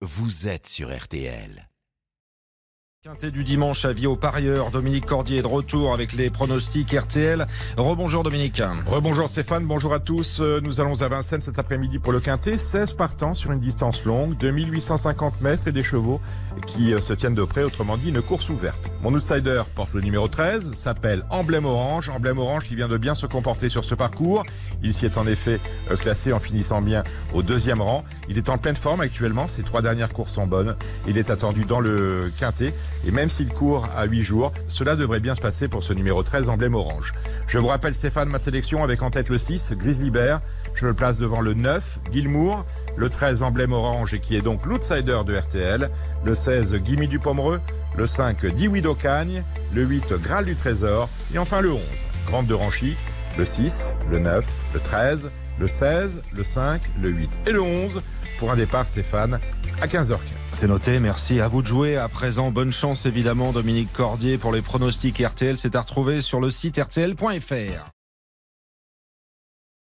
vous 0.00 0.46
êtes 0.46 0.68
sur 0.68 0.96
RTL. 0.96 1.67
Quintet 3.04 3.30
du 3.30 3.44
dimanche, 3.44 3.84
avis 3.84 4.08
aux 4.08 4.16
parieurs. 4.16 4.72
Dominique 4.72 5.06
Cordier 5.06 5.38
est 5.38 5.42
de 5.42 5.46
retour 5.46 5.94
avec 5.94 6.12
les 6.14 6.30
pronostics 6.30 6.90
RTL. 6.92 7.46
Rebonjour 7.76 8.24
Dominique. 8.24 8.60
Rebonjour 8.86 9.30
Stéphane, 9.30 9.64
bonjour 9.64 9.94
à 9.94 10.00
tous. 10.00 10.40
Euh, 10.40 10.58
Nous 10.60 10.80
allons 10.80 11.00
à 11.00 11.08
Vincennes 11.08 11.40
cet 11.40 11.60
après-midi 11.60 12.00
pour 12.00 12.10
le 12.10 12.18
Quintet. 12.18 12.58
16 12.58 12.94
partants 12.94 13.36
sur 13.36 13.52
une 13.52 13.60
distance 13.60 14.02
longue, 14.02 14.36
2850 14.38 15.42
mètres 15.42 15.68
et 15.68 15.72
des 15.72 15.84
chevaux 15.84 16.20
qui 16.66 16.92
euh, 16.92 16.98
se 16.98 17.12
tiennent 17.12 17.36
de 17.36 17.44
près, 17.44 17.62
autrement 17.62 17.96
dit 17.96 18.08
une 18.08 18.20
course 18.20 18.50
ouverte. 18.50 18.90
Mon 19.00 19.14
outsider 19.14 19.62
porte 19.76 19.94
le 19.94 20.00
numéro 20.00 20.26
13, 20.26 20.74
s'appelle 20.74 21.22
Emblème 21.30 21.66
Orange. 21.66 22.08
Emblème 22.08 22.38
Orange 22.38 22.66
qui 22.66 22.74
vient 22.74 22.88
de 22.88 22.98
bien 22.98 23.14
se 23.14 23.26
comporter 23.26 23.68
sur 23.68 23.84
ce 23.84 23.94
parcours. 23.94 24.42
Il 24.82 24.92
s'y 24.92 25.06
est 25.06 25.18
en 25.18 25.26
effet 25.28 25.60
euh, 25.88 25.94
classé 25.94 26.32
en 26.32 26.40
finissant 26.40 26.82
bien 26.82 27.04
au 27.32 27.44
deuxième 27.44 27.80
rang. 27.80 28.02
Il 28.28 28.38
est 28.38 28.48
en 28.48 28.58
pleine 28.58 28.74
forme 28.74 29.02
actuellement, 29.02 29.46
ses 29.46 29.62
trois 29.62 29.82
dernières 29.82 30.12
courses 30.12 30.32
sont 30.32 30.48
bonnes. 30.48 30.74
Il 31.06 31.16
est 31.16 31.30
attendu 31.30 31.64
dans 31.64 31.78
le 31.78 32.32
Quintet. 32.36 32.74
Et 33.06 33.10
même 33.10 33.30
s'il 33.30 33.52
court 33.52 33.88
à 33.96 34.04
8 34.04 34.22
jours, 34.22 34.52
cela 34.66 34.96
devrait 34.96 35.20
bien 35.20 35.34
se 35.34 35.40
passer 35.40 35.68
pour 35.68 35.82
ce 35.82 35.92
numéro 35.92 36.22
13 36.22 36.48
emblème 36.48 36.74
orange. 36.74 37.14
Je 37.46 37.58
vous 37.58 37.68
rappelle 37.68 37.94
Stéphane, 37.94 38.28
ma 38.28 38.38
sélection 38.38 38.82
avec 38.82 39.02
en 39.02 39.10
tête 39.10 39.28
le 39.28 39.38
6, 39.38 39.72
Grizzly. 39.72 40.10
Je 40.74 40.86
me 40.86 40.94
place 40.94 41.18
devant 41.18 41.40
le 41.40 41.54
9, 41.54 42.00
Gilmour. 42.10 42.64
Le 42.96 43.08
13 43.08 43.42
emblème 43.42 43.72
orange 43.72 44.14
et 44.14 44.20
qui 44.20 44.36
est 44.36 44.42
donc 44.42 44.64
l'outsider 44.66 45.20
de 45.24 45.36
RTL. 45.36 45.90
Le 46.24 46.34
16, 46.34 46.80
Gimme 46.84 47.06
du 47.06 47.18
Pomereux. 47.18 47.60
Le 47.96 48.06
5, 48.06 48.46
Dioui 48.46 48.80
d'Ocagne. 48.80 49.42
Le 49.74 49.82
8, 49.82 50.14
Graal 50.14 50.44
du 50.46 50.56
Trésor. 50.56 51.08
Et 51.34 51.38
enfin 51.38 51.60
le 51.60 51.72
11, 51.72 51.80
Grande 52.26 52.46
de 52.46 52.54
Ranchy. 52.54 52.96
Le 53.36 53.44
6, 53.44 53.94
le 54.10 54.18
9, 54.18 54.64
le 54.74 54.80
13, 54.80 55.30
le 55.60 55.68
16, 55.68 56.22
le 56.34 56.42
5, 56.42 56.82
le 57.00 57.10
8 57.10 57.38
et 57.46 57.52
le 57.52 57.62
11 57.62 58.02
pour 58.38 58.50
un 58.50 58.56
départ 58.56 58.86
Stéphane 58.86 59.38
à 59.80 59.86
15h15. 59.86 60.37
C'est 60.50 60.66
noté, 60.66 60.98
merci 60.98 61.40
à 61.40 61.48
vous 61.48 61.62
de 61.62 61.66
jouer. 61.66 61.96
À 61.96 62.08
présent, 62.08 62.50
bonne 62.50 62.72
chance 62.72 63.06
évidemment 63.06 63.52
Dominique 63.52 63.92
Cordier 63.92 64.38
pour 64.38 64.52
les 64.52 64.62
pronostics 64.62 65.18
RTL. 65.18 65.56
C'est 65.56 65.76
à 65.76 65.82
retrouver 65.82 66.20
sur 66.20 66.40
le 66.40 66.50
site 66.50 66.78
rtl.fr. 66.78 67.97